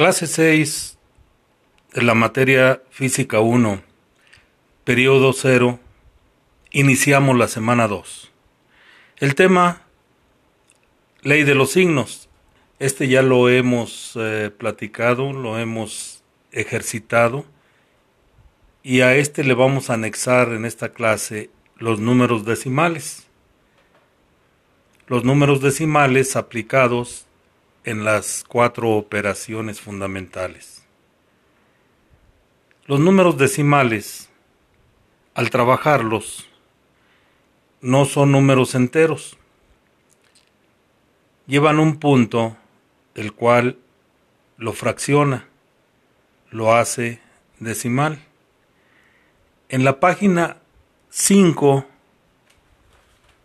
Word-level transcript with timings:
Clase 0.00 0.26
6 0.26 0.96
de 1.92 2.00
la 2.00 2.14
materia 2.14 2.82
Física 2.88 3.40
1, 3.40 3.82
periodo 4.82 5.34
0, 5.34 5.78
iniciamos 6.70 7.36
la 7.36 7.48
semana 7.48 7.86
2. 7.86 8.32
El 9.18 9.34
tema, 9.34 9.82
ley 11.20 11.44
de 11.44 11.54
los 11.54 11.72
signos. 11.72 12.30
Este 12.78 13.08
ya 13.08 13.20
lo 13.20 13.50
hemos 13.50 14.16
eh, 14.18 14.50
platicado, 14.56 15.34
lo 15.34 15.58
hemos 15.58 16.24
ejercitado 16.50 17.44
y 18.82 19.02
a 19.02 19.16
este 19.16 19.44
le 19.44 19.52
vamos 19.52 19.90
a 19.90 19.94
anexar 20.00 20.54
en 20.54 20.64
esta 20.64 20.94
clase 20.94 21.50
los 21.76 22.00
números 22.00 22.46
decimales. 22.46 23.26
Los 25.08 25.24
números 25.24 25.60
decimales 25.60 26.36
aplicados 26.36 27.26
en 27.84 28.04
las 28.04 28.44
cuatro 28.46 28.90
operaciones 28.90 29.80
fundamentales. 29.80 30.84
Los 32.86 33.00
números 33.00 33.38
decimales, 33.38 34.28
al 35.34 35.50
trabajarlos, 35.50 36.48
no 37.80 38.04
son 38.04 38.32
números 38.32 38.74
enteros. 38.74 39.38
Llevan 41.46 41.78
un 41.78 41.98
punto 41.98 42.56
el 43.14 43.32
cual 43.32 43.78
lo 44.56 44.72
fracciona, 44.72 45.48
lo 46.50 46.74
hace 46.74 47.20
decimal. 47.58 48.22
En 49.68 49.84
la 49.84 50.00
página 50.00 50.58
5 51.10 51.86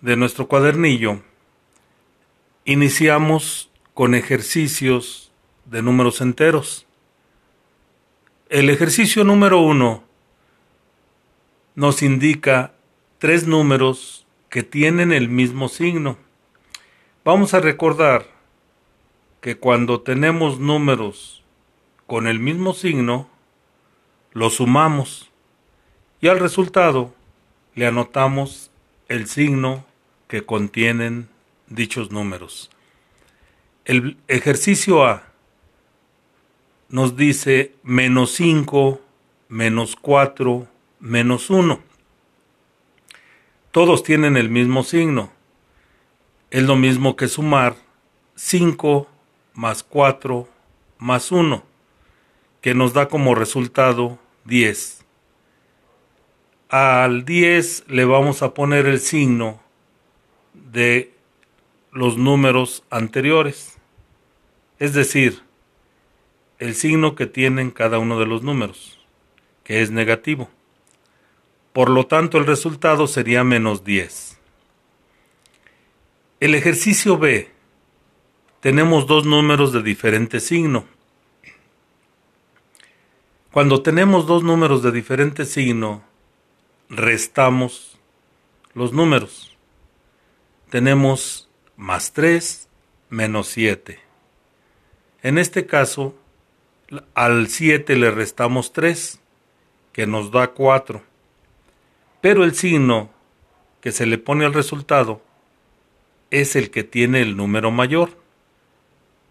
de 0.00 0.16
nuestro 0.16 0.48
cuadernillo 0.48 1.22
iniciamos 2.64 3.67
con 3.98 4.14
ejercicios 4.14 5.32
de 5.64 5.82
números 5.82 6.20
enteros. 6.20 6.86
El 8.48 8.70
ejercicio 8.70 9.24
número 9.24 9.58
uno 9.60 10.04
nos 11.74 12.02
indica 12.02 12.74
tres 13.18 13.48
números 13.48 14.24
que 14.50 14.62
tienen 14.62 15.10
el 15.10 15.28
mismo 15.28 15.68
signo. 15.68 16.16
Vamos 17.24 17.54
a 17.54 17.58
recordar 17.58 18.28
que 19.40 19.56
cuando 19.56 20.00
tenemos 20.00 20.60
números 20.60 21.42
con 22.06 22.28
el 22.28 22.38
mismo 22.38 22.74
signo, 22.74 23.28
los 24.30 24.58
sumamos 24.58 25.28
y 26.20 26.28
al 26.28 26.38
resultado 26.38 27.12
le 27.74 27.88
anotamos 27.88 28.70
el 29.08 29.26
signo 29.26 29.84
que 30.28 30.46
contienen 30.46 31.28
dichos 31.66 32.12
números. 32.12 32.70
El 33.88 34.18
ejercicio 34.28 35.02
A 35.02 35.22
nos 36.90 37.16
dice 37.16 37.72
menos 37.82 38.32
5, 38.32 39.00
menos 39.48 39.96
4, 39.96 40.68
menos 41.00 41.48
1. 41.48 41.80
Todos 43.70 44.02
tienen 44.02 44.36
el 44.36 44.50
mismo 44.50 44.82
signo. 44.82 45.32
Es 46.50 46.64
lo 46.64 46.76
mismo 46.76 47.16
que 47.16 47.28
sumar 47.28 47.76
5 48.34 49.08
más 49.54 49.82
4 49.84 50.46
más 50.98 51.32
1, 51.32 51.64
que 52.60 52.74
nos 52.74 52.92
da 52.92 53.08
como 53.08 53.34
resultado 53.34 54.18
10. 54.44 55.02
Al 56.68 57.24
10 57.24 57.84
le 57.88 58.04
vamos 58.04 58.42
a 58.42 58.52
poner 58.52 58.84
el 58.84 59.00
signo 59.00 59.62
de 60.52 61.14
los 61.90 62.18
números 62.18 62.84
anteriores 62.90 63.77
es 64.78 64.92
decir, 64.92 65.42
el 66.58 66.74
signo 66.74 67.14
que 67.14 67.26
tienen 67.26 67.70
cada 67.70 67.98
uno 67.98 68.18
de 68.18 68.26
los 68.26 68.42
números, 68.42 68.98
que 69.64 69.82
es 69.82 69.90
negativo. 69.90 70.50
Por 71.72 71.90
lo 71.90 72.06
tanto, 72.06 72.38
el 72.38 72.46
resultado 72.46 73.06
sería 73.06 73.44
menos 73.44 73.84
10. 73.84 74.38
El 76.40 76.54
ejercicio 76.54 77.18
B. 77.18 77.50
Tenemos 78.60 79.06
dos 79.06 79.24
números 79.24 79.72
de 79.72 79.82
diferente 79.82 80.40
signo. 80.40 80.86
Cuando 83.52 83.82
tenemos 83.82 84.26
dos 84.26 84.42
números 84.42 84.82
de 84.82 84.92
diferente 84.92 85.44
signo, 85.44 86.02
restamos 86.88 87.98
los 88.74 88.92
números. 88.92 89.56
Tenemos 90.70 91.48
más 91.76 92.12
3 92.12 92.68
menos 93.10 93.48
7. 93.48 94.07
En 95.22 95.38
este 95.38 95.66
caso, 95.66 96.14
al 97.14 97.48
7 97.48 97.96
le 97.96 98.10
restamos 98.10 98.72
3, 98.72 99.20
que 99.92 100.06
nos 100.06 100.30
da 100.30 100.48
4. 100.48 101.02
Pero 102.20 102.44
el 102.44 102.54
signo 102.54 103.10
que 103.80 103.92
se 103.92 104.06
le 104.06 104.18
pone 104.18 104.44
al 104.44 104.54
resultado 104.54 105.22
es 106.30 106.56
el 106.56 106.70
que 106.70 106.84
tiene 106.84 107.20
el 107.22 107.36
número 107.36 107.70
mayor. 107.70 108.10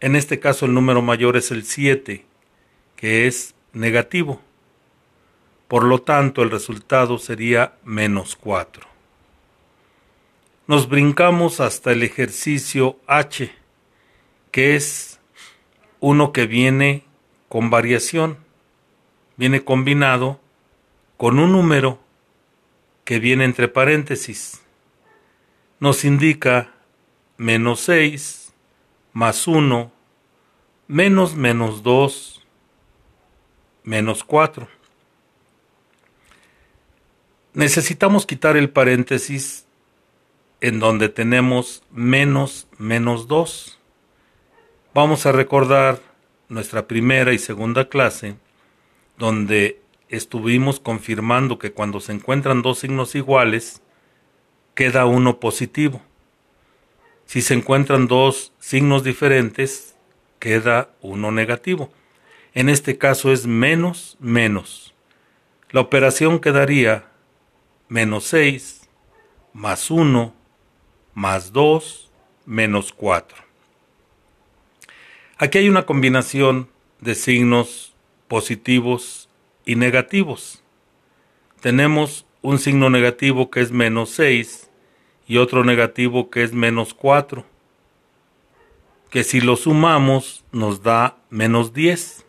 En 0.00 0.16
este 0.16 0.40
caso 0.40 0.66
el 0.66 0.74
número 0.74 1.02
mayor 1.02 1.36
es 1.36 1.50
el 1.50 1.64
7, 1.64 2.24
que 2.96 3.26
es 3.26 3.54
negativo. 3.72 4.40
Por 5.68 5.84
lo 5.84 6.02
tanto, 6.02 6.42
el 6.42 6.50
resultado 6.50 7.18
sería 7.18 7.74
menos 7.84 8.36
4. 8.36 8.86
Nos 10.66 10.88
brincamos 10.88 11.60
hasta 11.60 11.92
el 11.92 12.02
ejercicio 12.02 12.98
H, 13.06 13.52
que 14.50 14.76
es 14.76 15.11
uno 16.02 16.32
que 16.32 16.46
viene 16.46 17.04
con 17.48 17.70
variación, 17.70 18.36
viene 19.36 19.64
combinado 19.64 20.40
con 21.16 21.38
un 21.38 21.52
número 21.52 22.00
que 23.04 23.20
viene 23.20 23.44
entre 23.44 23.68
paréntesis. 23.68 24.60
Nos 25.78 26.04
indica 26.04 26.72
menos 27.36 27.80
6 27.82 28.52
más 29.12 29.46
1 29.46 29.92
menos 30.88 31.36
menos 31.36 31.84
2 31.84 32.44
menos 33.84 34.24
4. 34.24 34.68
Necesitamos 37.54 38.26
quitar 38.26 38.56
el 38.56 38.70
paréntesis 38.70 39.66
en 40.60 40.80
donde 40.80 41.08
tenemos 41.08 41.84
menos 41.92 42.66
menos 42.78 43.28
2 43.28 43.78
Vamos 44.94 45.24
a 45.24 45.32
recordar 45.32 46.00
nuestra 46.50 46.86
primera 46.86 47.32
y 47.32 47.38
segunda 47.38 47.88
clase, 47.88 48.36
donde 49.16 49.80
estuvimos 50.10 50.80
confirmando 50.80 51.58
que 51.58 51.72
cuando 51.72 51.98
se 51.98 52.12
encuentran 52.12 52.60
dos 52.60 52.80
signos 52.80 53.14
iguales, 53.14 53.80
queda 54.74 55.06
uno 55.06 55.40
positivo. 55.40 56.02
Si 57.24 57.40
se 57.40 57.54
encuentran 57.54 58.06
dos 58.06 58.52
signos 58.58 59.02
diferentes, 59.02 59.96
queda 60.38 60.90
uno 61.00 61.32
negativo. 61.32 61.90
En 62.52 62.68
este 62.68 62.98
caso 62.98 63.32
es 63.32 63.46
menos 63.46 64.18
menos. 64.20 64.94
La 65.70 65.80
operación 65.80 66.38
quedaría 66.38 67.06
menos 67.88 68.24
6 68.24 68.90
más 69.54 69.90
1 69.90 70.34
más 71.14 71.50
2 71.50 72.10
menos 72.44 72.92
4. 72.92 73.41
Aquí 75.42 75.58
hay 75.58 75.68
una 75.68 75.86
combinación 75.86 76.68
de 77.00 77.16
signos 77.16 77.96
positivos 78.28 79.28
y 79.66 79.74
negativos. 79.74 80.62
Tenemos 81.60 82.26
un 82.42 82.60
signo 82.60 82.90
negativo 82.90 83.50
que 83.50 83.60
es 83.60 83.72
menos 83.72 84.10
6 84.10 84.70
y 85.26 85.38
otro 85.38 85.64
negativo 85.64 86.30
que 86.30 86.44
es 86.44 86.52
menos 86.52 86.94
4, 86.94 87.44
que 89.10 89.24
si 89.24 89.40
lo 89.40 89.56
sumamos 89.56 90.44
nos 90.52 90.84
da 90.84 91.16
menos 91.28 91.72
10. 91.72 92.24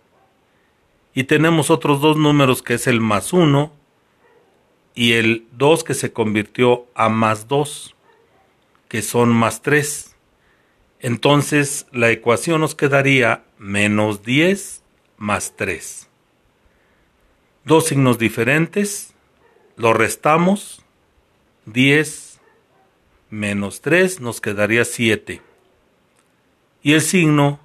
Y 1.13 1.25
tenemos 1.25 1.69
otros 1.69 2.01
dos 2.01 2.17
números 2.17 2.63
que 2.63 2.73
es 2.73 2.87
el 2.87 2.99
más 2.99 3.31
1 3.31 3.71
y 4.95 5.11
el 5.11 5.45
2 5.51 5.83
que 5.83 5.93
se 5.93 6.11
convirtió 6.13 6.87
a 6.95 7.09
más 7.09 7.47
2, 7.47 7.95
que 8.87 9.03
son 9.03 9.29
más 9.29 9.61
3. 9.61 10.12
Entonces 11.03 11.85
la 11.91 12.11
ecuación 12.11 12.61
nos 12.61 12.75
quedaría 12.75 13.43
menos 13.59 14.23
10 14.23 14.83
más 15.17 15.53
3. 15.57 16.07
Dos 17.65 17.87
signos 17.87 18.17
diferentes, 18.17 19.13
lo 19.75 19.93
restamos, 19.93 20.81
10 21.65 22.39
menos 23.29 23.81
3 23.81 24.21
nos 24.21 24.39
quedaría 24.39 24.85
7. 24.85 25.41
Y 26.83 26.93
el 26.93 27.01
signo 27.01 27.59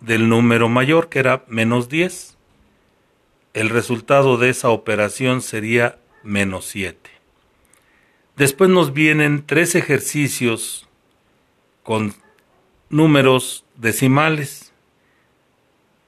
del 0.00 0.28
número 0.28 0.68
mayor, 0.68 1.08
que 1.08 1.20
era 1.20 1.44
menos 1.48 1.88
10, 1.88 2.36
el 3.54 3.70
resultado 3.70 4.36
de 4.36 4.50
esa 4.50 4.68
operación 4.68 5.40
sería 5.40 5.98
menos 6.22 6.66
7. 6.66 7.10
Después 8.36 8.68
nos 8.68 8.92
vienen 8.92 9.46
tres 9.46 9.74
ejercicios 9.74 10.86
con 11.82 12.14
números 12.92 13.64
decimales. 13.76 14.72